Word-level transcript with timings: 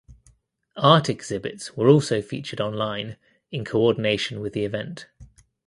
Art 0.77 1.09
exhibits 1.09 1.77
were 1.77 1.87
also 1.87 2.23
featured 2.23 2.59
online 2.59 3.17
in 3.51 3.63
coordination 3.63 4.39
with 4.39 4.53
the 4.53 4.65
event. 4.65 5.05